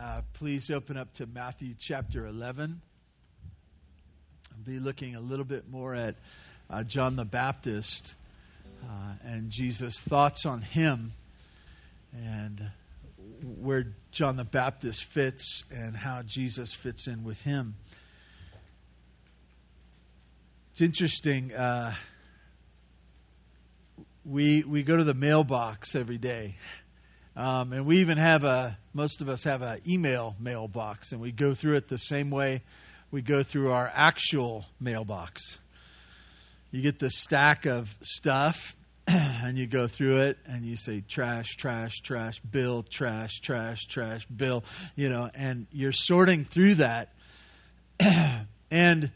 [0.00, 2.80] Uh, please open up to Matthew chapter 11.
[4.52, 6.14] I'll be looking a little bit more at
[6.70, 8.14] uh, John the Baptist
[8.84, 11.10] uh, and Jesus' thoughts on him
[12.12, 12.70] and
[13.60, 17.74] where John the Baptist fits and how Jesus fits in with him.
[20.70, 21.52] It's interesting.
[21.52, 21.92] Uh,
[24.24, 26.54] we we go to the mailbox every day.
[27.36, 31.32] Um, and we even have a, most of us have an email mailbox, and we
[31.32, 32.62] go through it the same way
[33.10, 35.58] we go through our actual mailbox.
[36.70, 41.56] You get the stack of stuff, and you go through it, and you say trash,
[41.56, 44.64] trash, trash, bill, trash, trash, trash, bill,
[44.94, 47.14] you know, and you're sorting through that.
[48.70, 49.10] and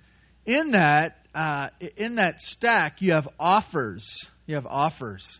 [0.46, 4.26] in that, uh, in that stack, you have offers.
[4.46, 5.38] You have offers.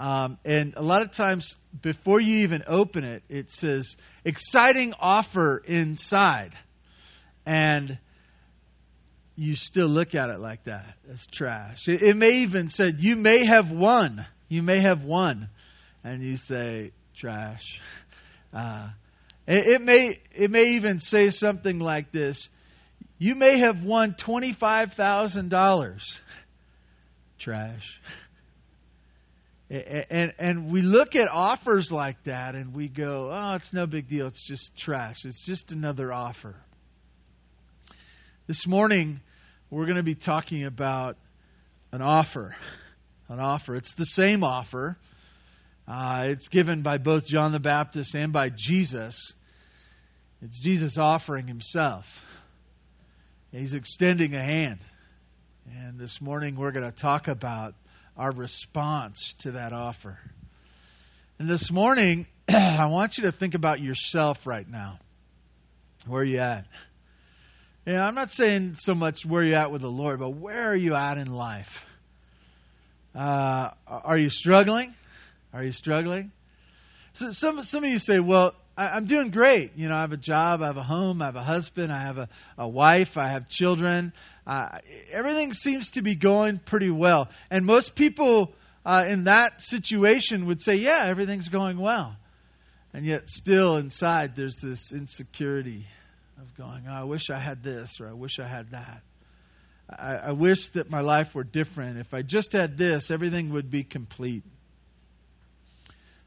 [0.00, 5.58] Um, and a lot of times, before you even open it, it says exciting offer
[5.58, 6.54] inside.
[7.44, 7.98] And
[9.36, 10.86] you still look at it like that.
[11.06, 11.86] That's trash.
[11.86, 14.24] It, it may even said, you may have won.
[14.48, 15.50] You may have won.
[16.02, 17.80] And you say, trash.
[18.52, 18.88] Uh,
[19.46, 22.48] it, it, may, it may even say something like this.
[23.16, 26.20] You may have won $25,000.
[27.38, 28.00] Trash.
[29.70, 34.08] And, and we look at offers like that and we go, oh, it's no big
[34.08, 34.26] deal.
[34.26, 35.24] It's just trash.
[35.24, 36.56] It's just another offer.
[38.48, 39.20] This morning,
[39.70, 41.16] we're going to be talking about
[41.92, 42.56] an offer.
[43.28, 43.76] An offer.
[43.76, 44.98] It's the same offer.
[45.86, 49.34] Uh, it's given by both John the Baptist and by Jesus.
[50.42, 52.26] It's Jesus offering himself.
[53.52, 54.80] He's extending a hand.
[55.72, 57.74] And this morning, we're going to talk about
[58.20, 60.18] our response to that offer.
[61.38, 64.98] And this morning, I want you to think about yourself right now.
[66.06, 66.66] Where are you at?
[67.86, 70.76] Yeah, I'm not saying so much where you're at with the Lord, but where are
[70.76, 71.86] you at in life?
[73.14, 74.94] Uh, are you struggling?
[75.54, 76.30] Are you struggling?
[77.14, 79.72] So some some of you say, "Well, I, am doing great.
[79.76, 82.02] You know, I have a job, I have a home, I have a husband, I
[82.02, 84.12] have a, a wife, I have children.
[84.46, 84.78] Uh,
[85.12, 87.28] everything seems to be going pretty well.
[87.50, 88.52] And most people
[88.84, 92.16] uh, in that situation would say, yeah, everything's going well.
[92.92, 95.86] And yet, still inside, there's this insecurity
[96.40, 99.02] of going, oh, I wish I had this or I wish I had that.
[99.88, 101.98] I, I wish that my life were different.
[101.98, 104.42] If I just had this, everything would be complete.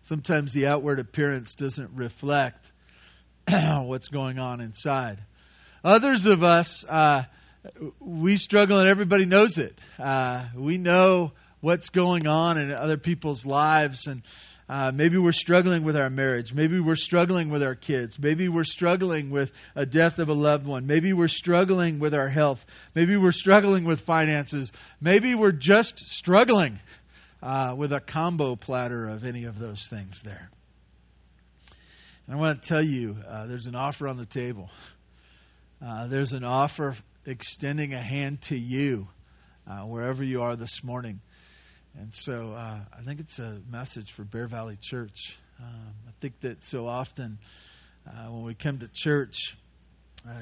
[0.03, 2.69] Sometimes the outward appearance doesn't reflect
[3.49, 5.17] what's going on inside.
[5.81, 7.23] Others of us, uh,
[8.01, 9.79] we struggle and everybody knows it.
[9.97, 11.31] Uh, we know
[11.61, 14.23] what's going on in other people's lives and
[14.67, 16.53] uh, maybe we're struggling with our marriage.
[16.53, 18.19] Maybe we're struggling with our kids.
[18.19, 20.85] Maybe we're struggling with a death of a loved one.
[20.85, 22.65] Maybe we're struggling with our health.
[22.93, 24.73] Maybe we're struggling with finances.
[24.99, 26.79] Maybe we're just struggling
[27.43, 30.49] uh, with a combo platter of any of those things there.
[32.25, 34.69] And I want to tell you uh, there's an offer on the table.
[35.85, 36.95] Uh, there's an offer
[37.25, 39.09] extending a hand to you
[39.69, 41.19] uh, wherever you are this morning.
[41.99, 45.37] And so uh, I think it's a message for Bear Valley Church.
[45.59, 47.39] Um, I think that so often
[48.07, 49.57] uh, when we come to church,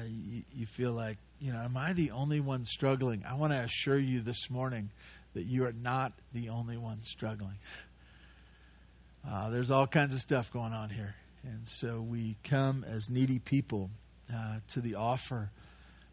[0.06, 3.24] you, you, feel like, you know, am I the only one struggling?
[3.28, 4.90] I want to assure you this morning
[5.34, 7.58] that you are not the only one struggling.
[9.28, 11.14] Uh, there's all kinds of stuff going on here.
[11.44, 13.90] And so we come as needy people
[14.32, 15.50] uh, to the offer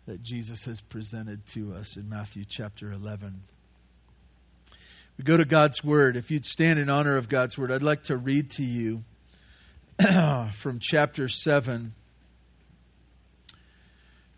[0.07, 3.41] that Jesus has presented to us in Matthew chapter 11.
[5.17, 6.15] We go to God's Word.
[6.15, 9.03] If you'd stand in honor of God's Word, I'd like to read to you
[10.53, 11.93] from chapter 7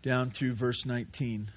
[0.02, 1.50] down through verse 19.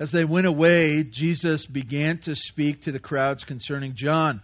[0.00, 4.40] As they went away, Jesus began to speak to the crowds concerning John.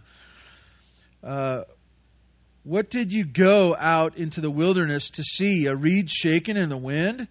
[1.23, 1.63] Uh,
[2.63, 5.65] what did you go out into the wilderness to see?
[5.65, 7.27] A reed shaken in the wind?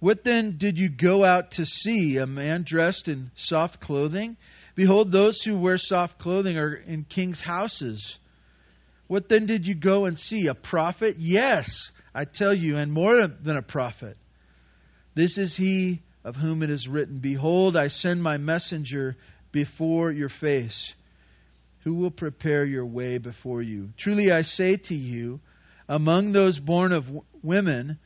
[0.00, 2.16] What then did you go out to see?
[2.16, 4.36] A man dressed in soft clothing?
[4.74, 8.18] Behold, those who wear soft clothing are in king's houses.
[9.06, 10.48] What then did you go and see?
[10.48, 11.14] A prophet?
[11.16, 14.16] Yes, I tell you, and more than a prophet.
[15.14, 19.16] This is he of whom it is written, Behold, I send my messenger
[19.50, 20.94] before your face
[21.80, 23.90] who will prepare your way before you.
[23.96, 25.40] Truly I say to you,
[25.88, 27.10] among those born of
[27.42, 27.98] women,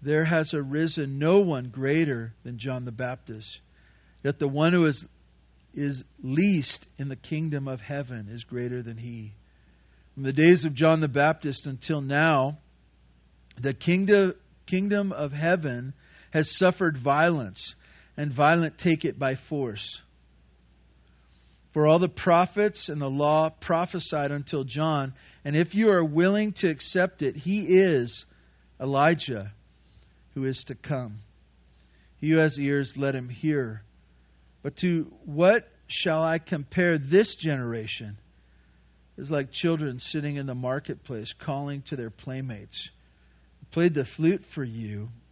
[0.00, 3.60] there has arisen no one greater than John the Baptist.
[4.24, 5.06] Yet the one who is,
[5.74, 9.34] is least in the kingdom of heaven is greater than he.
[10.14, 12.58] From the days of John the Baptist until now,
[13.60, 14.34] the kingdom,
[14.66, 15.92] kingdom of heaven
[16.32, 17.74] has suffered violence,
[18.16, 20.00] and violent take it by force.
[21.72, 25.14] For all the prophets and the law prophesied until John,
[25.44, 28.26] and if you are willing to accept it, he is
[28.80, 29.52] Elijah
[30.34, 31.20] who is to come.
[32.20, 33.82] He who has ears, let him hear.
[34.62, 38.16] But to what shall I compare this generation?
[39.18, 42.90] It's like children sitting in the marketplace calling to their playmates.
[43.70, 45.10] Played the flute for you,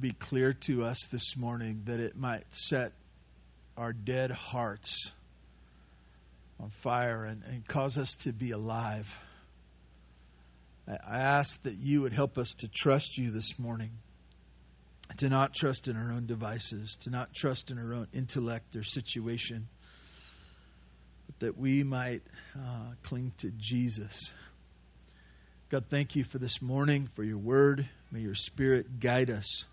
[0.00, 2.92] be clear to us this morning that it might set
[3.76, 5.10] our dead hearts
[6.60, 9.12] on fire and, and cause us to be alive.
[10.86, 13.90] I ask that you would help us to trust you this morning,
[15.18, 18.84] to not trust in our own devices, to not trust in our own intellect or
[18.84, 19.68] situation,
[21.26, 22.22] but that we might
[22.56, 24.30] uh, cling to Jesus.
[25.70, 27.86] God, thank you for this morning, for your word.
[28.10, 29.64] May your spirit guide us.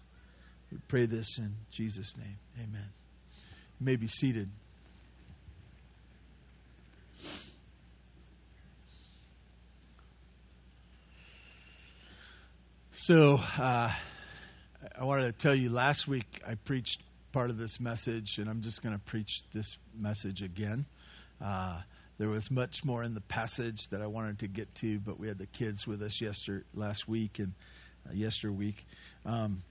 [0.72, 2.38] We pray this in Jesus' name.
[2.58, 2.90] Amen.
[3.80, 4.50] You may be seated.
[12.94, 13.92] So, uh,
[14.98, 17.02] I wanted to tell you last week I preached
[17.32, 20.86] part of this message, and I'm just going to preach this message again.
[21.44, 21.82] Uh,
[22.18, 25.28] there was much more in the passage that I wanted to get to, but we
[25.28, 27.54] had the kids with us yesterday, last week and
[28.10, 28.86] uh, yester week,
[29.26, 29.64] um,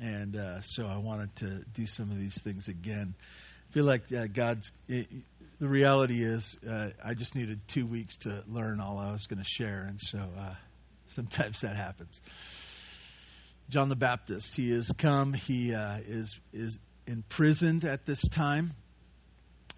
[0.00, 3.14] and uh, so I wanted to do some of these things again.
[3.70, 4.72] I feel like uh, God's.
[4.88, 5.08] It,
[5.60, 9.38] the reality is, uh, I just needed two weeks to learn all I was going
[9.38, 10.54] to share, and so uh,
[11.06, 12.20] sometimes that happens.
[13.68, 14.56] John the Baptist.
[14.56, 15.32] He has come.
[15.32, 18.74] He uh, is is imprisoned at this time,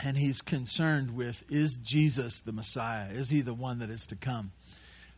[0.00, 3.10] and he's concerned with: Is Jesus the Messiah?
[3.12, 4.52] Is he the one that is to come?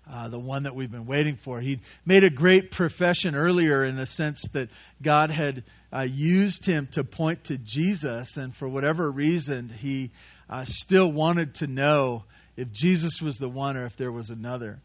[0.09, 1.61] Uh, the one that we've been waiting for.
[1.61, 4.69] He made a great profession earlier in the sense that
[5.03, 10.13] God had uh, used him to point to Jesus, and for whatever reason, he
[10.49, 12.23] uh, still wanted to know
[12.57, 14.79] if Jesus was the one or if there was another.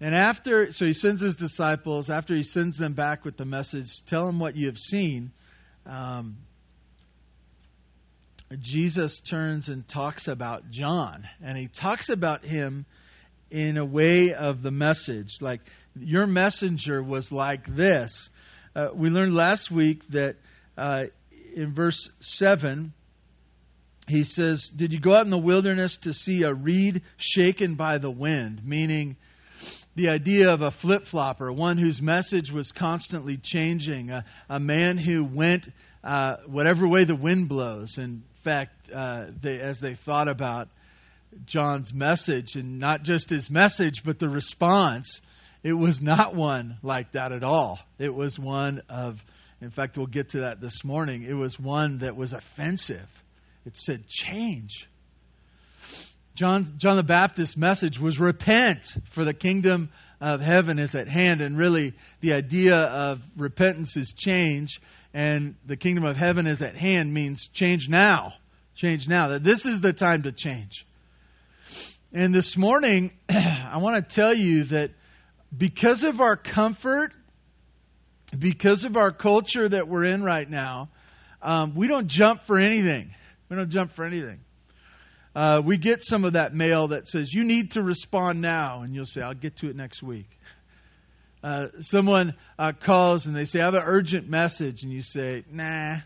[0.00, 4.02] And after, so he sends his disciples, after he sends them back with the message,
[4.06, 5.30] tell them what you have seen.
[5.86, 6.36] Um,
[8.60, 12.86] Jesus turns and talks about John, and he talks about him
[13.52, 15.42] in a way of the message.
[15.42, 15.60] Like,
[15.94, 18.30] your messenger was like this.
[18.74, 20.36] Uh, we learned last week that
[20.78, 21.04] uh,
[21.54, 22.94] in verse 7,
[24.08, 27.98] he says, Did you go out in the wilderness to see a reed shaken by
[27.98, 28.64] the wind?
[28.64, 29.16] Meaning,
[29.96, 34.96] the idea of a flip flopper, one whose message was constantly changing, a, a man
[34.96, 35.68] who went
[36.02, 37.98] uh, whatever way the wind blows.
[37.98, 40.68] In fact, uh, they, as they thought about
[41.46, 45.20] John's message, and not just his message, but the response,
[45.62, 47.78] it was not one like that at all.
[47.98, 49.24] It was one of,
[49.60, 53.08] in fact, we'll get to that this morning, it was one that was offensive.
[53.64, 54.88] It said, change.
[56.34, 61.40] John, John the Baptist's message was repent, for the kingdom of heaven is at hand.
[61.40, 64.80] And really, the idea of repentance is change,
[65.12, 68.32] and the kingdom of heaven is at hand means change now.
[68.74, 69.28] Change now.
[69.28, 70.86] That this is the time to change.
[72.12, 74.90] And this morning, I want to tell you that
[75.56, 77.12] because of our comfort,
[78.38, 80.90] because of our culture that we're in right now,
[81.40, 83.14] um, we don't jump for anything.
[83.48, 84.40] We don't jump for anything
[85.34, 88.82] uh, we get some of that mail that says, You need to respond now.
[88.82, 90.28] And you'll say, I'll get to it next week.
[91.42, 94.82] Uh, someone uh, calls and they say, I have an urgent message.
[94.82, 95.98] And you say, Nah.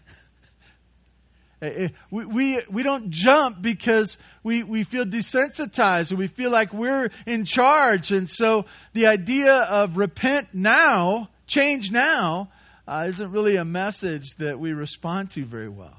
[1.62, 6.50] Eh, eh, we, we, we don't jump because we, we feel desensitized and we feel
[6.50, 8.10] like we're in charge.
[8.10, 12.50] And so the idea of repent now, change now,
[12.86, 15.96] uh, isn't really a message that we respond to very well.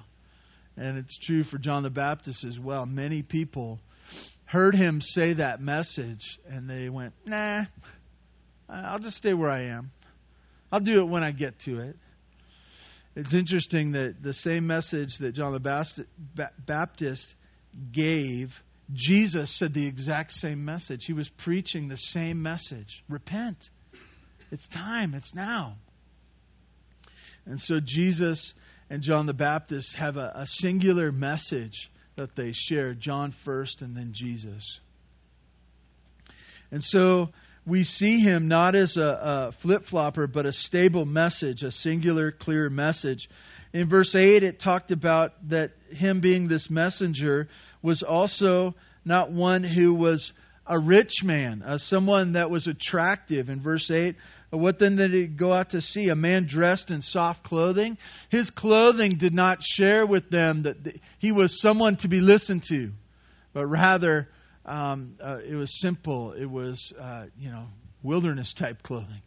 [0.77, 2.85] And it's true for John the Baptist as well.
[2.85, 3.79] Many people
[4.45, 7.65] heard him say that message and they went, nah,
[8.69, 9.91] I'll just stay where I am.
[10.71, 11.97] I'll do it when I get to it.
[13.17, 16.05] It's interesting that the same message that John the
[16.67, 17.35] Baptist
[17.91, 21.05] gave Jesus said the exact same message.
[21.05, 23.71] He was preaching the same message repent.
[24.51, 25.77] It's time, it's now.
[27.47, 28.53] And so Jesus
[28.87, 33.97] and John the Baptist have a, a singular message that they share John first and
[33.97, 34.79] then Jesus.
[36.71, 37.31] And so
[37.67, 42.31] we see him not as a, a flip flopper, but a stable message, a singular,
[42.31, 43.29] clear message.
[43.73, 47.49] In verse 8, it talked about that him being this messenger
[47.81, 50.31] was also not one who was
[50.65, 53.49] a rich man, uh, someone that was attractive.
[53.49, 54.15] In verse 8,
[54.49, 56.07] what then did he go out to see?
[56.07, 57.97] A man dressed in soft clothing?
[58.29, 62.93] His clothing did not share with them that he was someone to be listened to,
[63.51, 64.29] but rather
[64.67, 66.33] um, uh, it was simple.
[66.33, 67.67] It was, uh, you know,
[68.03, 69.21] wilderness type clothing.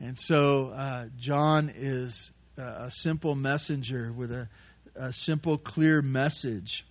[0.00, 4.48] And so uh, John is a simple messenger with a,
[4.96, 6.84] a simple, clear message.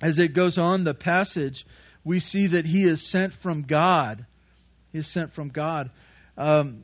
[0.00, 1.64] As it goes on, the passage,
[2.04, 4.26] we see that he is sent from God.
[4.90, 5.90] He is sent from God.
[6.36, 6.82] Um,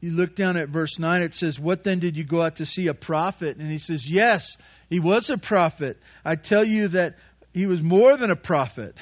[0.00, 2.66] you look down at verse 9, it says, What then did you go out to
[2.66, 2.88] see?
[2.88, 3.56] A prophet?
[3.56, 4.56] And he says, Yes,
[4.90, 5.96] he was a prophet.
[6.24, 7.16] I tell you that
[7.52, 8.94] he was more than a prophet.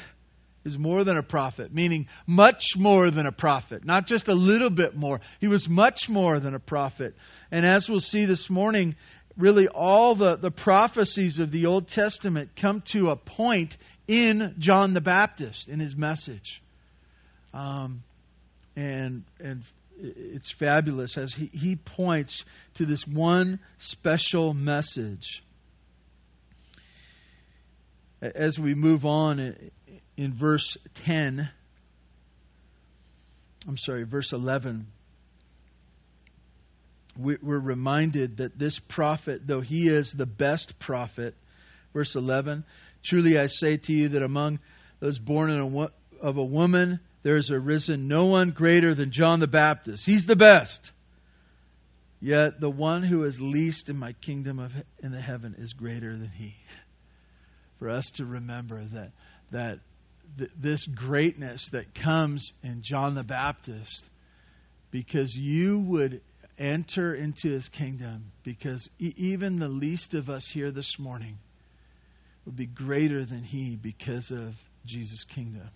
[0.62, 4.34] He was more than a prophet, meaning much more than a prophet, not just a
[4.34, 5.20] little bit more.
[5.40, 7.14] He was much more than a prophet.
[7.50, 8.94] And as we'll see this morning,
[9.38, 14.92] really all the, the prophecies of the Old Testament come to a point in John
[14.92, 16.60] the Baptist, in his message.
[17.54, 18.02] Um,
[18.76, 19.62] and, and
[19.98, 25.42] it's fabulous as he, he points to this one special message
[28.20, 29.52] as we move on uh,
[30.16, 31.48] in verse 10,
[33.66, 34.86] I'm sorry, verse 11,
[37.16, 41.34] we're reminded that this prophet, though he is the best prophet,
[41.92, 42.64] verse 11,
[43.02, 44.58] truly I say to you that among
[45.00, 49.46] those born a, of a woman, there has arisen no one greater than John the
[49.46, 50.06] Baptist.
[50.06, 50.92] He's the best.
[52.22, 56.12] Yet the one who is least in my kingdom of in the heaven is greater
[56.12, 56.54] than he
[57.80, 59.10] for us to remember that
[59.50, 59.80] that
[60.38, 64.08] th- this greatness that comes in John the Baptist
[64.92, 66.20] because you would
[66.58, 71.38] enter into his kingdom because e- even the least of us here this morning
[72.44, 75.68] would be greater than he because of Jesus' kingdom.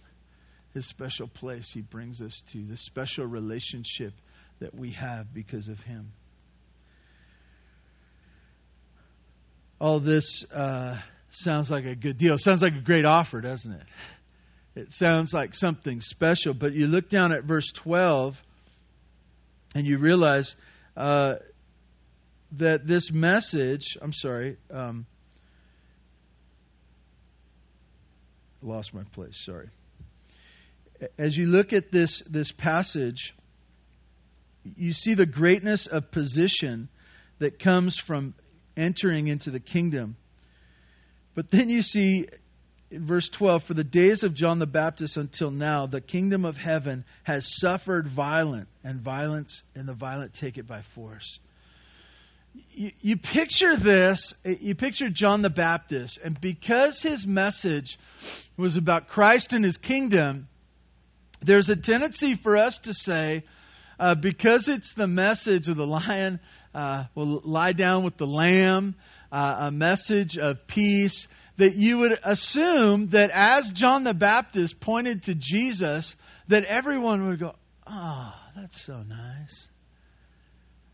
[0.75, 4.13] His special place he brings us to, the special relationship
[4.61, 6.13] that we have because of him.
[9.81, 10.97] All this uh,
[11.35, 12.39] sounds like a good deal.
[12.39, 13.83] Sounds like a great offer, doesn't it?
[14.75, 16.55] It sounds like something special.
[16.55, 18.43] But you look down at verse 12
[19.75, 20.57] and you realize
[20.97, 21.37] uh,
[22.53, 25.07] that this message, I'm sorry, um,
[28.63, 29.69] lost my place, sorry.
[31.19, 33.35] As you look at this, this passage,
[34.77, 36.89] you see the greatness of position
[37.39, 38.35] that comes from
[38.77, 40.17] entering into the kingdom.
[41.35, 42.29] But then you see
[42.91, 46.57] in verse 12 for the days of John the Baptist until now, the kingdom of
[46.57, 51.41] heaven has suffered violence, and violence, and the violent take it by force.
[52.73, 57.99] You, you picture this, you picture John the Baptist, and because his message
[58.57, 60.47] was about Christ and his kingdom,
[61.43, 63.43] there's a tendency for us to say,
[63.99, 66.39] uh, because it's the message of the lion
[66.75, 68.95] uh, will lie down with the lamb,
[69.35, 71.27] uh, a message of peace,
[71.57, 76.15] that you would assume that as John the Baptist pointed to Jesus,
[76.47, 79.69] that everyone would go, Oh, that's so nice.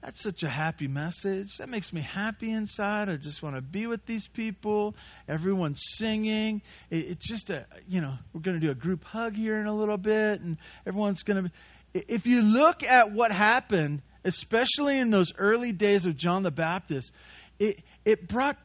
[0.03, 1.59] That's such a happy message.
[1.59, 3.11] That makes me happy inside.
[3.11, 4.95] I just want to be with these people.
[5.29, 6.63] Everyone's singing.
[6.89, 9.67] It, it's just a, you know, we're going to do a group hug here in
[9.67, 10.57] a little bit, and
[10.87, 11.51] everyone's going to.
[11.93, 17.13] If you look at what happened, especially in those early days of John the Baptist,
[17.61, 18.57] it, it brought,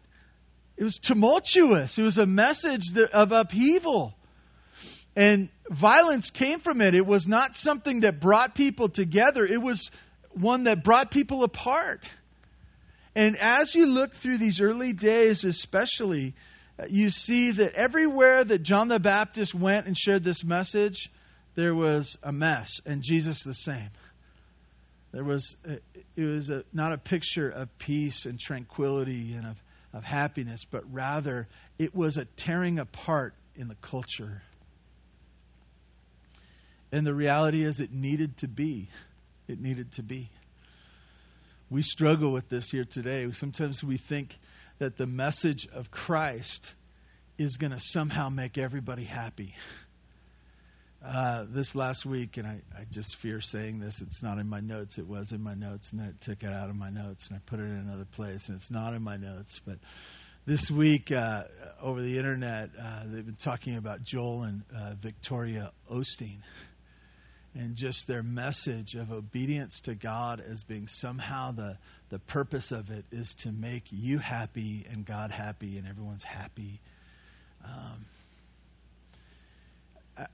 [0.77, 1.97] it was tumultuous.
[1.99, 4.15] It was a message of upheaval.
[5.15, 6.95] And violence came from it.
[6.95, 9.91] It was not something that brought people together, it was
[10.31, 12.03] one that brought people apart.
[13.15, 16.33] And as you look through these early days, especially,
[16.89, 21.09] you see that everywhere that John the Baptist went and shared this message,
[21.55, 23.89] there was a mess, and Jesus the same.
[25.15, 25.75] There was uh,
[26.17, 30.83] it was a, not a picture of peace and tranquility and of, of happiness, but
[30.91, 31.47] rather
[31.79, 34.41] it was a tearing apart in the culture.
[36.91, 38.89] And the reality is, it needed to be.
[39.47, 40.29] It needed to be.
[41.69, 43.31] We struggle with this here today.
[43.31, 44.37] Sometimes we think
[44.79, 46.75] that the message of Christ
[47.37, 49.55] is going to somehow make everybody happy.
[51.07, 54.59] Uh, this last week, and I, I just fear saying this, it's not in my
[54.59, 54.97] notes.
[54.97, 57.37] It was in my notes, and then I took it out of my notes and
[57.37, 59.61] I put it in another place, and it's not in my notes.
[59.63, 59.77] But
[60.47, 61.43] this week, uh,
[61.79, 66.39] over the internet, uh, they've been talking about Joel and uh, Victoria Osteen
[67.53, 71.77] and just their message of obedience to God as being somehow the,
[72.09, 76.79] the purpose of it is to make you happy and God happy and everyone's happy.
[77.63, 78.05] Um,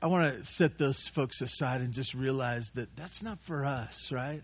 [0.01, 4.11] I, want to set those folks aside and just realize that that's not for us,
[4.11, 4.41] right?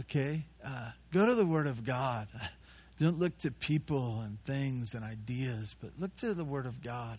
[0.00, 0.44] Okay?
[0.64, 2.28] Uh, go to the Word of God.
[2.98, 7.18] Don't look to people and things and ideas, but look to the Word of God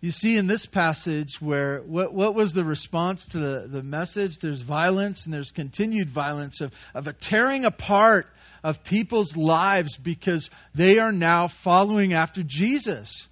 [0.00, 4.38] you see in this passage where what, what was the response to the, the message?
[4.38, 8.28] There's violence and there's continued violence of, of a tearing apart
[8.62, 13.26] of people's lives because they are now following after Jesus.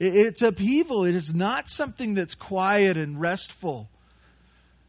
[0.00, 1.04] It, it's upheaval.
[1.04, 3.88] It is not something that's quiet and restful,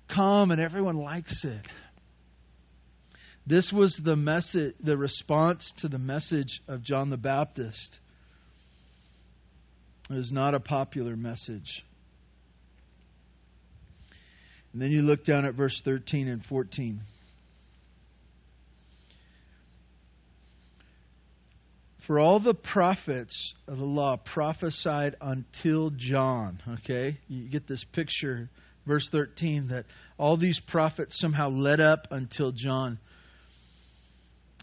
[0.07, 1.67] calm, and everyone likes it.
[3.45, 7.99] This was the message, the response to the message of John the Baptist.
[10.09, 11.83] It was not a popular message.
[14.73, 17.01] And then you look down at verse 13 and 14.
[22.01, 26.59] For all the prophets of the law prophesied until John.
[26.67, 27.17] Okay?
[27.27, 28.49] You get this picture,
[28.87, 29.85] verse 13, that
[30.17, 32.97] all these prophets somehow led up until John.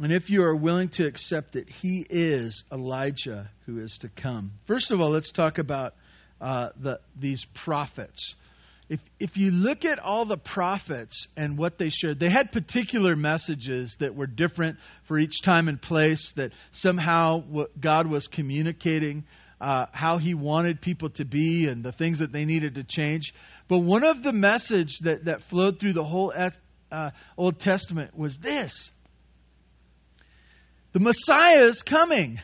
[0.02, 4.50] And if you are willing to accept it, he is Elijah who is to come.
[4.66, 5.95] First of all, let's talk about
[6.40, 8.35] uh, the, these prophets.
[8.88, 13.16] If, if you look at all the prophets and what they shared, they had particular
[13.16, 19.25] messages that were different for each time and place, that somehow God was communicating
[19.61, 23.35] uh, how he wanted people to be and the things that they needed to change.
[23.66, 26.32] But one of the message that, that flowed through the whole
[26.91, 28.91] uh, Old Testament was this
[30.93, 32.41] the Messiah is coming.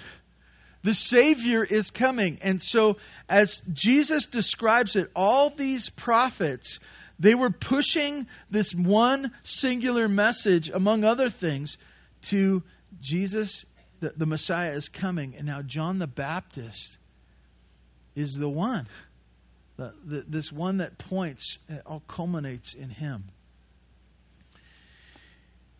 [0.85, 2.38] The Savior is coming.
[2.42, 6.79] And so, as Jesus describes it, all these prophets,
[7.18, 11.79] they were pushing this one singular message, among other things,
[12.25, 12.62] to
[13.01, 13.64] Jesus,
[14.01, 15.35] the, the Messiah is coming.
[15.37, 16.99] And now, John the Baptist
[18.14, 18.87] is the one.
[19.79, 23.25] The, the, this one that points, it all culminates in him.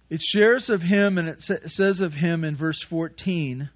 [0.09, 3.69] It shares of him, and it says of him in verse 14.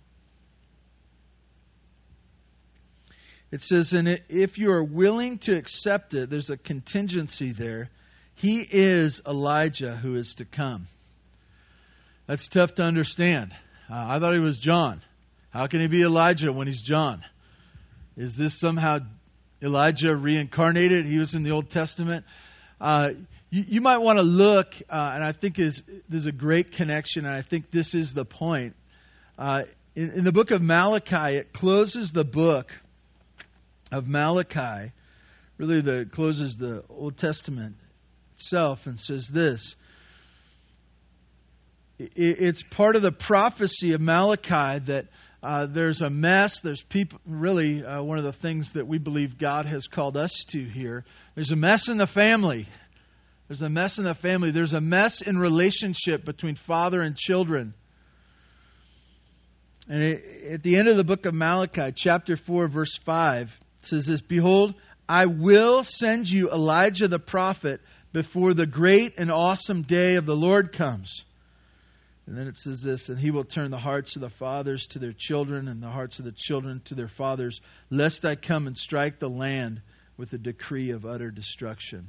[3.50, 7.88] It says, and if you are willing to accept it, there's a contingency there.
[8.34, 10.86] He is Elijah who is to come.
[12.26, 13.52] That's tough to understand.
[13.90, 15.00] Uh, I thought he was John.
[15.50, 17.24] How can he be Elijah when he's John?
[18.18, 18.98] Is this somehow
[19.62, 21.06] Elijah reincarnated?
[21.06, 22.26] He was in the Old Testament.
[22.78, 23.12] Uh,
[23.48, 27.34] you, you might want to look, uh, and I think there's a great connection, and
[27.34, 28.76] I think this is the point.
[29.38, 29.62] Uh,
[29.94, 32.74] in, in the book of Malachi, it closes the book
[33.90, 34.92] of Malachi,
[35.56, 37.76] really the closes the Old Testament
[38.34, 39.74] itself, and says this.
[41.98, 45.06] It's part of the prophecy of Malachi that
[45.42, 46.60] uh, there's a mess.
[46.60, 50.44] There's people, really, uh, one of the things that we believe God has called us
[50.50, 51.04] to here.
[51.34, 52.66] There's a mess in the family.
[53.48, 54.50] There's a mess in the family.
[54.50, 57.74] There's a mess in relationship between father and children.
[59.88, 60.02] And
[60.50, 64.74] at the end of the book of Malachi, chapter 4, verse 5, says this Behold,
[65.08, 67.80] I will send you Elijah the prophet
[68.12, 71.24] before the great and awesome day of the Lord comes.
[72.26, 74.98] And then it says this, and he will turn the hearts of the fathers to
[74.98, 78.76] their children, and the hearts of the children to their fathers, lest I come and
[78.76, 79.80] strike the land
[80.18, 82.08] with a decree of utter destruction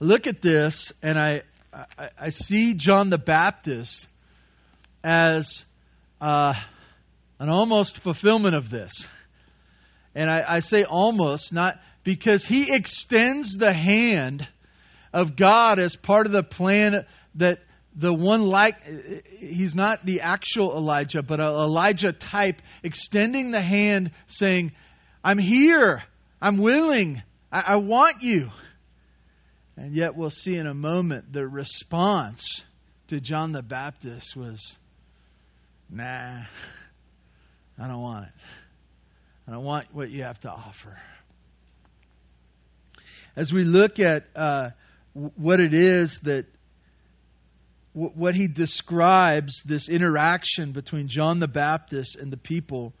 [0.00, 4.08] look at this and I, I, I see John the Baptist
[5.02, 5.64] as
[6.20, 6.54] uh,
[7.38, 9.06] an almost fulfillment of this.
[10.14, 14.46] And I, I say almost, not because he extends the hand
[15.12, 17.04] of God as part of the plan
[17.36, 17.60] that
[17.94, 18.76] the one like
[19.38, 24.72] he's not the actual Elijah, but an Elijah type, extending the hand, saying,
[25.24, 26.02] I'm here,
[26.40, 28.50] I'm willing, I, I want you.
[29.76, 32.64] And yet, we'll see in a moment the response
[33.08, 34.76] to John the Baptist was,
[35.88, 36.42] nah,
[37.78, 38.32] I don't want it.
[39.54, 40.98] I want what you have to offer.
[43.34, 44.70] As we look at uh,
[45.14, 46.46] what it is that,
[47.94, 52.92] what he describes, this interaction between John the Baptist and the people,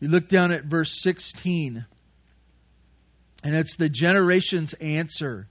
[0.00, 1.84] You look down at verse 16,
[3.42, 5.48] and it's the generation's answer.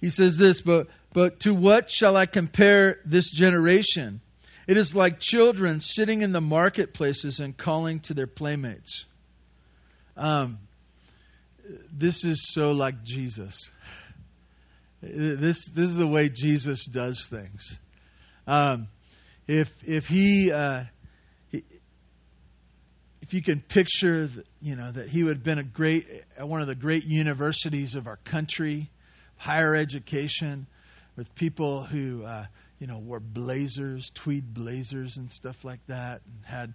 [0.00, 4.20] He says this, but, but to what shall I compare this generation?
[4.66, 9.04] It is like children sitting in the marketplaces and calling to their playmates.
[10.16, 10.58] Um,
[11.92, 13.70] this is so like Jesus.
[15.02, 17.78] This this is the way Jesus does things.
[18.46, 18.88] Um,
[19.48, 20.84] if if he, uh,
[21.52, 24.28] if you can picture,
[24.60, 26.06] you know that he would have been a great
[26.38, 28.90] at one of the great universities of our country,
[29.36, 30.66] higher education,
[31.16, 32.46] with people who uh,
[32.82, 36.74] you know wore blazers, tweed blazers and stuff like that, and had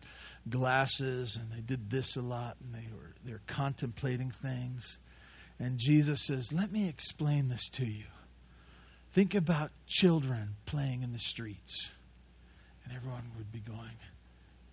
[0.50, 4.98] glasses, and they did this a lot, and they were they're contemplating things.
[5.60, 8.06] And Jesus says, "Let me explain this to you."
[9.16, 11.90] Think about children playing in the streets.
[12.86, 13.98] And everyone would be going,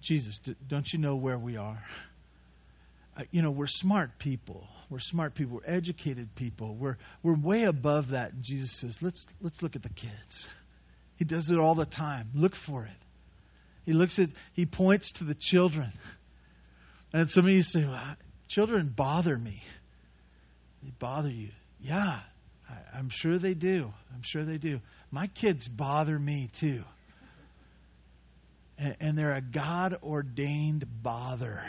[0.02, 1.82] Jesus, don't you know where we are?
[3.32, 4.68] You know, we're smart people.
[4.90, 5.56] We're smart people.
[5.56, 6.74] We're educated people.
[6.74, 8.34] We're, we're way above that.
[8.34, 10.48] And Jesus says, let's, let's look at the kids.
[11.16, 12.30] He does it all the time.
[12.34, 12.90] Look for it.
[13.86, 15.92] He looks at, he points to the children.
[17.12, 18.00] And some of you say, well,
[18.48, 19.62] children bother me.
[20.82, 21.48] They bother you.
[21.80, 22.18] Yeah,
[22.68, 23.92] I, I'm sure they do.
[24.14, 24.80] I'm sure they do.
[25.10, 26.82] My kids bother me too.
[28.78, 31.62] And, and they're a God ordained bother.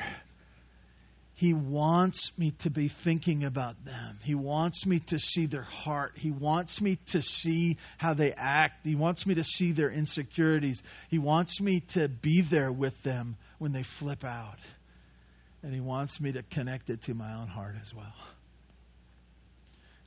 [1.37, 4.19] He wants me to be thinking about them.
[4.23, 6.13] He wants me to see their heart.
[6.15, 8.85] He wants me to see how they act.
[8.85, 10.81] He wants me to see their insecurities.
[11.09, 14.59] He wants me to be there with them when they flip out.
[15.61, 18.13] And He wants me to connect it to my own heart as well.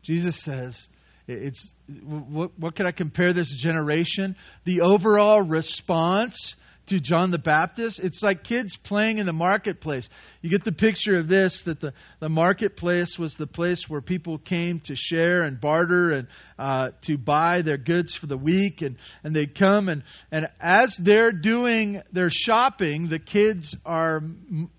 [0.02, 0.88] Jesus says,
[1.26, 1.74] it's
[2.06, 4.34] what, what can I compare this generation?
[4.64, 6.54] The overall response
[6.88, 10.08] to John the Baptist, it's like kids playing in the marketplace.
[10.40, 14.38] You get the picture of this that the, the marketplace was the place where people
[14.38, 18.80] came to share and barter and uh, to buy their goods for the week.
[18.82, 24.22] And, and they come, and, and as they're doing their shopping, the kids are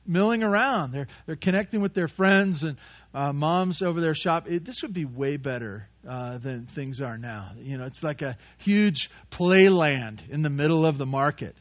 [0.05, 0.91] milling around.
[0.91, 2.77] They're, they're connecting with their friends and
[3.13, 4.49] uh, moms over their shop.
[4.49, 7.51] It, this would be way better uh, than things are now.
[7.57, 11.55] You know, it's like a huge playland in the middle of the market.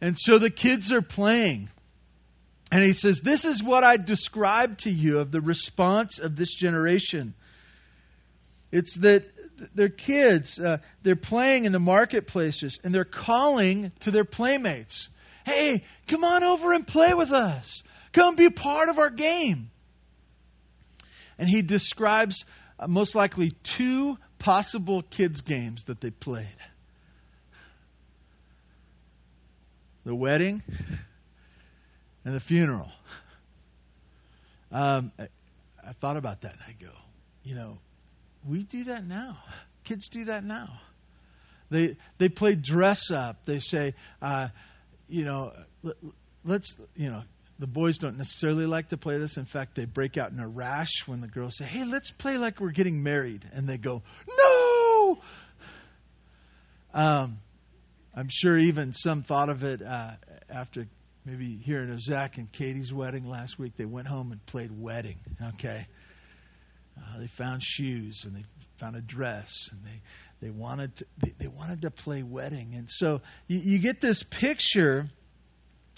[0.00, 1.68] And so the kids are playing.
[2.70, 6.54] And he says, This is what I described to you of the response of this
[6.54, 7.34] generation.
[8.70, 9.24] It's that
[9.74, 15.08] they're kids, uh, they're playing in the marketplaces, and they're calling to their playmates
[15.44, 17.82] Hey, come on over and play with us.
[18.12, 19.70] Come be part of our game.
[21.38, 22.44] And he describes
[22.78, 26.46] uh, most likely two possible kids' games that they played
[30.08, 30.62] the wedding
[32.24, 32.90] and the funeral.
[34.72, 35.28] Um, I,
[35.86, 36.92] I thought about that and I go,
[37.44, 37.76] you know,
[38.48, 39.36] we do that now.
[39.84, 40.80] Kids do that now.
[41.68, 43.44] They they play dress up.
[43.44, 43.92] They say,
[44.22, 44.48] uh,
[45.10, 45.96] you know, let,
[46.42, 47.24] let's you know,
[47.58, 49.36] the boys don't necessarily like to play this.
[49.36, 52.38] In fact, they break out in a rash when the girls say, "Hey, let's play
[52.38, 55.18] like we're getting married," and they go, "No."
[56.94, 57.38] Um,
[58.18, 60.10] I'm sure even some thought of it uh,
[60.50, 60.88] after
[61.24, 63.74] maybe hearing of Zach and Katie's wedding last week.
[63.76, 65.18] They went home and played wedding.
[65.54, 65.86] Okay,
[66.98, 68.44] uh, they found shoes and they
[68.78, 70.00] found a dress and they
[70.40, 74.24] they wanted to, they, they wanted to play wedding, and so you, you get this
[74.24, 75.08] picture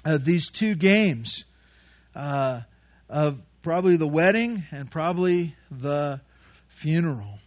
[0.04, 1.44] of these two games
[2.14, 2.60] uh,
[3.08, 6.20] of probably the wedding and probably the
[6.68, 7.38] funeral.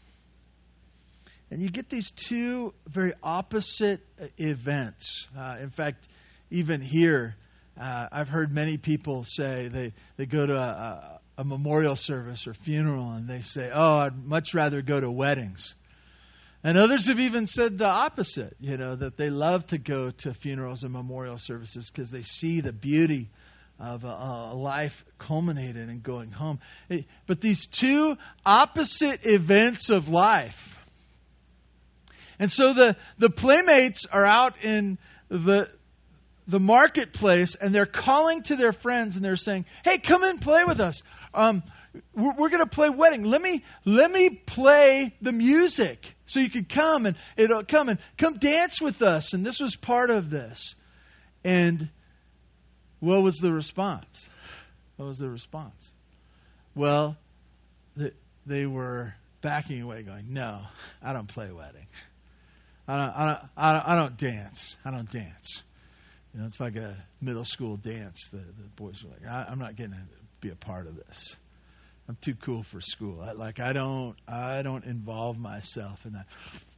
[1.53, 4.01] And you get these two very opposite
[4.39, 5.27] events.
[5.37, 6.07] Uh, in fact,
[6.49, 7.35] even here,
[7.79, 12.47] uh, I've heard many people say they, they go to a, a, a memorial service
[12.47, 15.75] or funeral and they say, Oh, I'd much rather go to weddings.
[16.63, 20.33] And others have even said the opposite, you know, that they love to go to
[20.33, 23.29] funerals and memorial services because they see the beauty
[23.79, 26.59] of a, a, life culminated in going home.
[27.27, 30.79] But these two opposite events of life.
[32.39, 34.97] And so the, the playmates are out in
[35.29, 35.69] the,
[36.47, 40.63] the marketplace and they're calling to their friends and they're saying, Hey, come and play
[40.63, 41.03] with us.
[41.33, 41.63] Um,
[42.15, 43.23] we're, we're going to play wedding.
[43.23, 47.99] Let me, let me play the music so you could come and it'll come and
[48.17, 49.33] come dance with us.
[49.33, 50.75] And this was part of this.
[51.43, 51.89] And
[52.99, 54.29] what was the response?
[54.95, 55.91] What was the response?
[56.75, 57.17] Well,
[58.45, 60.61] they were backing away, going, "No,
[61.01, 61.87] I don't play wedding.
[62.87, 64.77] I don't, I don't, I don't, I don't dance.
[64.83, 65.63] I don't dance."
[66.33, 68.29] You know, it's like a middle school dance.
[68.31, 69.99] The, the boys are like, I, I'm not going to
[70.41, 71.35] be a part of this.
[72.09, 73.21] I'm too cool for school.
[73.21, 76.25] I, like I don't I don't involve myself in that.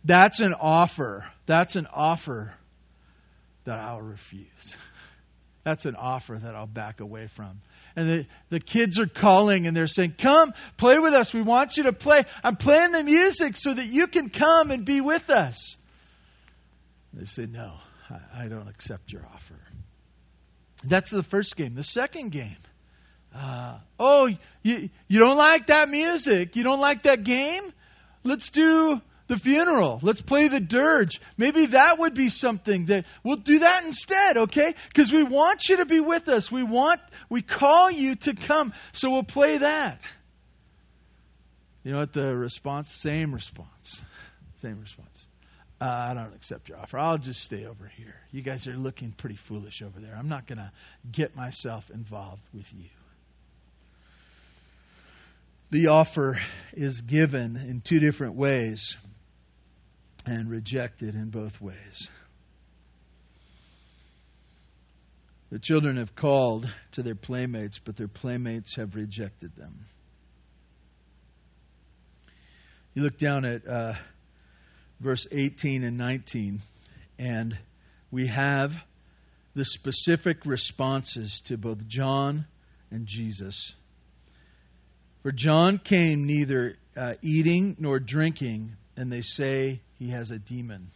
[0.04, 1.26] That's an offer.
[1.48, 2.54] That's an offer
[3.63, 4.78] that I'll refuse.
[5.63, 7.60] That's an offer that I'll back away from.
[7.96, 11.34] And the, the kids are calling and they're saying, Come, play with us.
[11.34, 12.22] We want you to play.
[12.44, 15.76] I'm playing the music so that you can come and be with us.
[17.15, 17.73] They say, No,
[18.10, 19.60] I, I don't accept your offer.
[20.84, 21.73] That's the first game.
[21.73, 22.58] The second game
[23.36, 24.30] uh, oh,
[24.63, 26.56] you, you don't like that music?
[26.56, 27.63] You don't like that game?
[28.23, 29.99] Let's do the funeral.
[30.01, 31.19] Let's play the dirge.
[31.38, 34.73] Maybe that would be something that we'll do that instead, okay?
[34.88, 36.49] Because we want you to be with us.
[36.49, 38.73] We want, we call you to come.
[38.93, 39.99] So we'll play that.
[41.84, 42.89] You know what the response?
[42.89, 44.01] Same response.
[44.62, 45.28] Same response.
[45.81, 46.97] Uh, I don't accept your offer.
[46.97, 48.15] I'll just stay over here.
[48.31, 50.15] You guys are looking pretty foolish over there.
[50.17, 50.71] I'm not going to
[51.11, 52.89] get myself involved with you
[55.71, 56.39] the offer
[56.73, 58.95] is given in two different ways
[60.25, 62.09] and rejected in both ways.
[65.51, 69.85] The children have called to their playmates, but their playmates have rejected them.
[72.93, 73.93] You look down at uh,
[74.99, 76.62] verse 18 and 19,
[77.19, 77.58] and
[78.12, 78.75] we have
[79.55, 82.45] the specific responses to both John
[82.91, 83.73] and Jesus.
[85.23, 90.91] For John came neither uh, eating nor drinking, and they say he has a demon.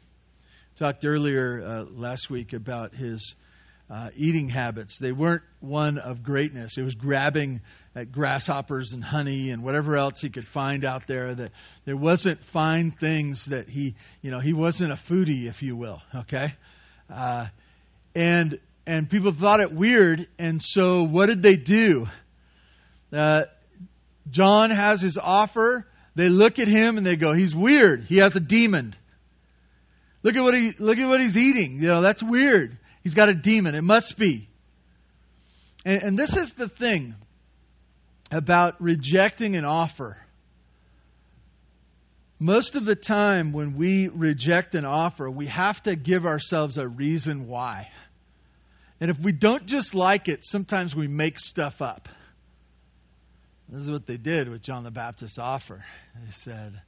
[0.75, 3.33] Talked earlier uh, last week about his
[3.89, 4.99] uh, eating habits.
[4.99, 6.77] They weren't one of greatness.
[6.77, 7.61] It was grabbing
[7.95, 11.33] at grasshoppers and honey and whatever else he could find out there.
[11.33, 11.51] That
[11.85, 16.01] there wasn't fine things that he, you know, he wasn't a foodie, if you will.
[16.15, 16.53] Okay,
[17.09, 17.47] uh,
[18.13, 20.27] and and people thought it weird.
[20.37, 22.07] And so, what did they do?
[23.11, 23.43] Uh,
[24.29, 25.87] John has his offer.
[26.15, 28.03] They look at him and they go, "He's weird.
[28.03, 28.95] He has a demon."
[30.21, 31.79] Look at what he look at what he's eating.
[31.79, 32.77] You know, that's weird.
[33.03, 33.75] He's got a demon.
[33.75, 34.49] It must be.
[35.85, 37.15] And, and this is the thing
[38.31, 40.17] about rejecting an offer.
[42.39, 46.87] Most of the time, when we reject an offer, we have to give ourselves a
[46.87, 47.89] reason why.
[49.01, 52.07] And if we don't just like it, sometimes we make stuff up.
[53.67, 55.83] This is what they did with John the Baptist's offer.
[56.25, 56.81] They said,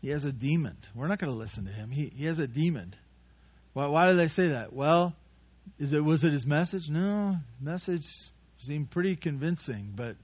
[0.00, 0.76] He has a demon.
[0.94, 1.90] We're not going to listen to him.
[1.90, 2.94] He, he has a demon.
[3.72, 4.72] Why, why did they say that?
[4.72, 5.14] Well,
[5.78, 6.90] is it was it his message?
[6.90, 8.06] No, message
[8.58, 10.16] seemed pretty convincing, but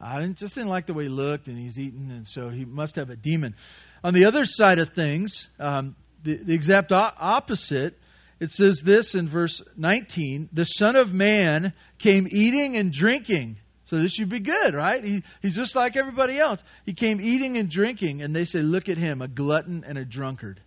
[0.00, 2.64] I didn't, just didn't like the way he looked, and he's eating, and so he
[2.64, 3.54] must have a demon.
[4.02, 7.98] On the other side of things, um, the, the exact opposite,
[8.40, 13.98] it says this in verse 19: "The Son of Man came eating and drinking." So
[13.98, 15.04] this should be good, right?
[15.04, 16.64] He, he's just like everybody else.
[16.86, 20.04] He came eating and drinking, and they say, Look at him, a glutton and a
[20.04, 20.62] drunkard,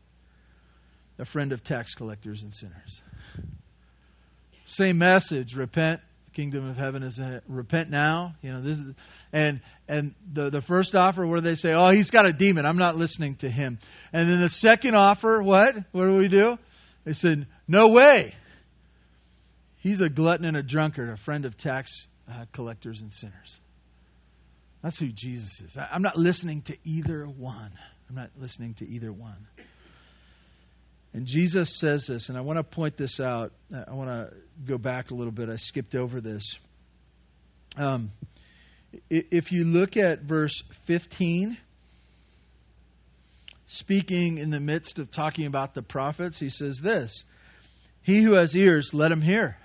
[1.17, 3.01] a friend of tax collectors and sinners.
[4.65, 6.01] Same message repent.
[6.25, 8.35] The kingdom of heaven is a, repent now.
[8.41, 8.93] You know, this is,
[9.31, 12.65] and and the, the first offer where they say, Oh, he's got a demon.
[12.65, 13.77] I'm not listening to him.
[14.11, 15.75] And then the second offer, what?
[15.91, 16.57] What do we do?
[17.03, 18.33] They said, No way.
[19.77, 23.59] He's a glutton and a drunkard, a friend of tax uh, collectors and sinners.
[24.81, 25.77] That's who Jesus is.
[25.77, 27.71] I, I'm not listening to either one.
[28.09, 29.47] I'm not listening to either one.
[31.15, 33.53] And Jesus says this, and I want to point this out.
[33.73, 34.33] I want to
[34.65, 35.47] go back a little bit.
[35.47, 36.59] I skipped over this.
[37.77, 38.11] Um,
[39.09, 41.55] if you look at verse 15,
[43.65, 47.23] speaking in the midst of talking about the prophets, he says this
[48.01, 49.55] He who has ears, let him hear.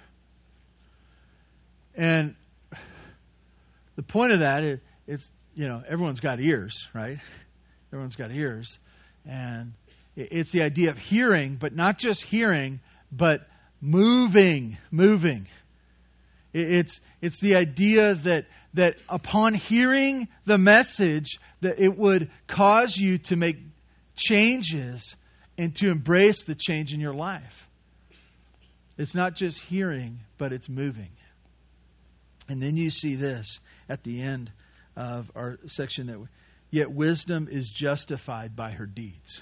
[1.97, 2.37] And
[3.97, 7.19] the point of that is it's you know everyone's got ears, right?
[7.93, 8.79] Everyone's got ears,
[9.27, 9.73] and
[10.17, 12.81] it's the idea of hearing, but not just hearing,
[13.13, 13.47] but
[13.81, 15.47] moving, moving.
[16.53, 23.19] It's it's the idea that that upon hearing the message, that it would cause you
[23.19, 23.57] to make
[24.17, 25.17] changes
[25.59, 27.69] and to embrace the change in your life.
[28.99, 31.11] It's not just hearing, but it's moving.
[32.49, 34.51] And then you see this at the end
[34.97, 36.19] of our section that
[36.71, 39.41] yet wisdom is justified by her deeds.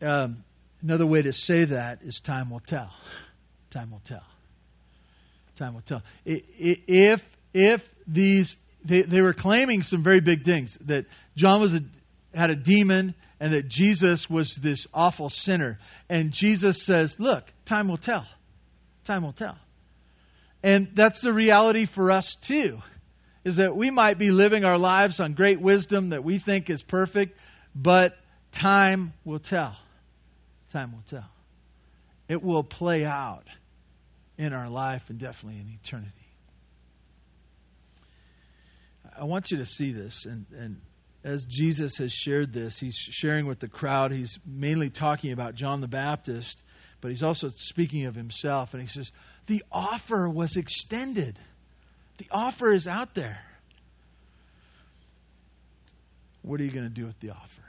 [0.00, 0.44] Um,
[0.82, 2.90] another way to say that is time will tell.
[3.70, 4.24] Time will tell.
[5.56, 6.02] Time will tell.
[6.24, 11.80] If if these they, they were claiming some very big things that John was a,
[12.34, 15.78] had a demon and that Jesus was this awful sinner.
[16.08, 18.26] And Jesus says, Look, time will tell.
[19.04, 19.56] Time will tell.
[20.62, 22.80] And that's the reality for us too,
[23.44, 26.82] is that we might be living our lives on great wisdom that we think is
[26.82, 27.38] perfect,
[27.74, 28.16] but
[28.54, 29.76] time will tell.
[30.72, 31.28] Time will tell.
[32.28, 33.44] It will play out
[34.38, 36.10] in our life and definitely in eternity.
[39.16, 40.80] I want you to see this, and, and
[41.22, 44.10] as Jesus has shared this, he's sharing with the crowd.
[44.10, 46.60] He's mainly talking about John the Baptist,
[47.00, 48.74] but he's also speaking of himself.
[48.74, 49.12] And he says,
[49.46, 51.38] The offer was extended,
[52.18, 53.40] the offer is out there.
[56.42, 57.62] What are you going to do with the offer?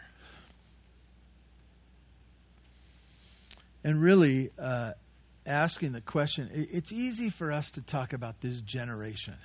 [3.86, 4.93] And really, uh,
[5.45, 9.36] asking the question, it's easy for us to talk about this generation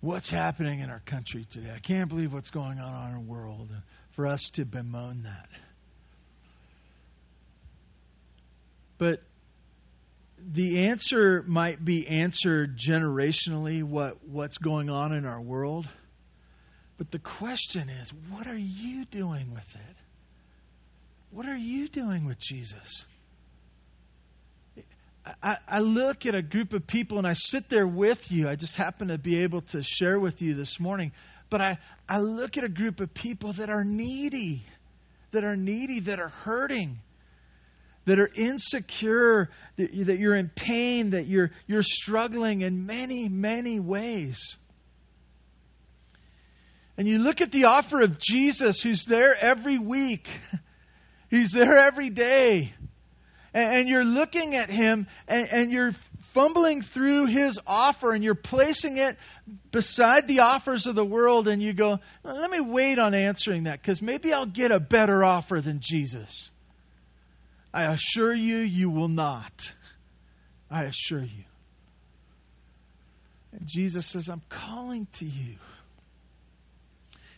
[0.00, 1.70] what's happening in our country today.
[1.74, 3.68] I can't believe what's going on in our world.
[4.12, 5.48] For us to bemoan that.
[8.96, 9.22] But
[10.38, 15.86] the answer might be answered generationally what, what's going on in our world.
[16.96, 20.05] But the question is, what are you doing with it?
[21.30, 23.04] What are you doing with Jesus?
[25.42, 28.48] I, I look at a group of people and I sit there with you.
[28.48, 31.12] I just happen to be able to share with you this morning.
[31.50, 34.64] But I, I look at a group of people that are needy,
[35.32, 36.98] that are needy, that are hurting,
[38.04, 43.80] that are insecure, that, that you're in pain, that you're, you're struggling in many, many
[43.80, 44.56] ways.
[46.96, 50.28] And you look at the offer of Jesus, who's there every week,
[51.36, 52.72] He's there every day
[53.52, 55.92] and, you're looking at him and, and you're
[56.32, 59.16] fumbling through his offer and you're placing it
[59.70, 63.80] beside the offers of the world and you go, let me wait on answering that
[63.80, 66.50] because maybe I'll get a better offer than Jesus.
[67.72, 69.72] I assure you, you will not.
[70.70, 71.44] I assure you.
[73.52, 75.56] And Jesus says, I'm calling to you.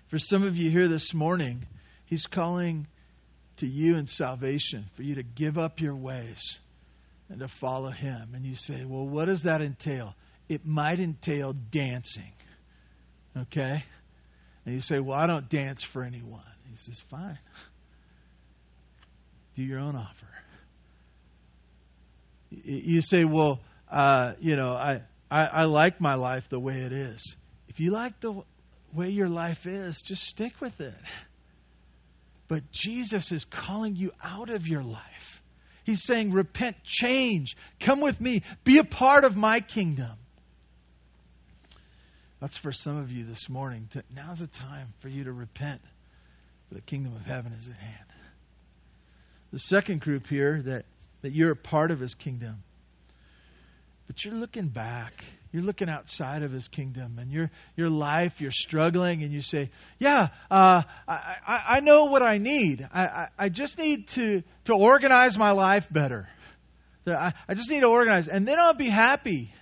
[0.08, 1.66] For some of you here this morning,
[2.06, 2.86] He's calling
[3.58, 6.58] to you in salvation, for you to give up your ways
[7.28, 8.30] and to follow Him.
[8.34, 10.14] And you say, well, what does that entail?
[10.48, 12.32] It might entail dancing.
[13.36, 13.84] Okay?
[14.64, 16.42] And you say, well, I don't dance for anyone.
[16.70, 17.38] He says, fine.
[19.56, 20.26] Do your own offer.
[22.50, 26.92] You say, well, uh, you know, I, I, I like my life the way it
[26.92, 27.36] is.
[27.68, 28.42] If you like the
[28.94, 30.94] way your life is, just stick with it.
[32.48, 35.42] But Jesus is calling you out of your life.
[35.84, 40.12] He's saying, Repent, change, come with me, be a part of my kingdom.
[42.40, 43.88] That's for some of you this morning.
[44.14, 45.80] Now's the time for you to repent,
[46.68, 48.04] for the kingdom of heaven is at hand.
[49.52, 50.84] The second group here that,
[51.22, 52.62] that you're a part of his kingdom,
[54.06, 58.50] but you're looking back you're looking outside of his kingdom and your your life you're
[58.50, 63.28] struggling and you say yeah uh, I, I, I know what i need I, I,
[63.38, 66.28] I just need to to organize my life better
[67.06, 69.52] I, I just need to organize and then i'll be happy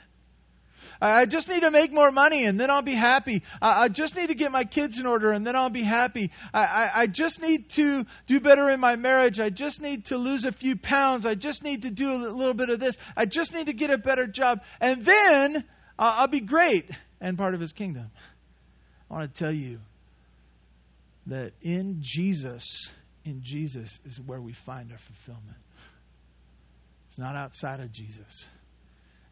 [1.01, 3.43] I just need to make more money and then I'll be happy.
[3.61, 6.31] I just need to get my kids in order and then I'll be happy.
[6.55, 9.41] I, I, I just need to do better in my marriage.
[9.41, 11.27] I just need to lose a few pounds.
[11.27, 12.97] I just need to do a little bit of this.
[13.17, 14.63] I just need to get a better job.
[14.81, 15.65] And then
[15.99, 18.11] I'll be great and part of his kingdom.
[19.11, 19.81] I want to tell you
[21.27, 22.89] that in Jesus,
[23.25, 25.57] in Jesus is where we find our fulfillment.
[27.09, 28.47] It's not outside of Jesus.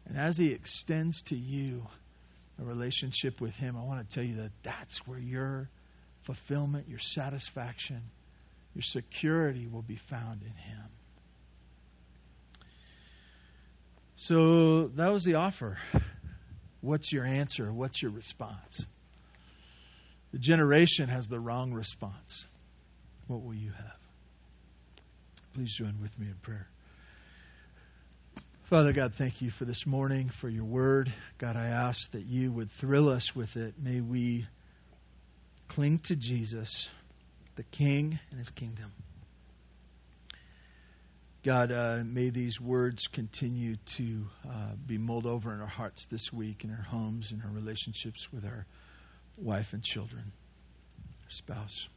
[0.07, 1.83] And as He extends to you
[2.59, 5.69] a relationship with Him, I want to tell you that that's where your
[6.23, 8.01] fulfillment, your satisfaction,
[8.73, 10.83] your security will be found in Him.
[14.15, 15.77] So that was the offer.
[16.85, 17.73] What's your answer?
[17.73, 18.85] What's your response?
[20.31, 22.45] The generation has the wrong response.
[23.27, 23.97] What will you have?
[25.55, 26.67] Please join with me in prayer.
[28.65, 31.11] Father God, thank you for this morning, for your word.
[31.39, 33.75] God, I ask that you would thrill us with it.
[33.81, 34.45] May we
[35.69, 36.87] cling to Jesus,
[37.55, 38.91] the King and his kingdom.
[41.45, 46.33] God, uh, may these words continue to uh, be mulled over in our hearts this
[46.33, 48.65] week, in our homes, in our relationships with our
[49.37, 50.23] wife and children,
[51.23, 51.87] our spouse.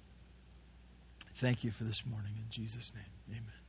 [1.37, 2.35] Thank you for this morning.
[2.37, 3.68] In Jesus' name, amen.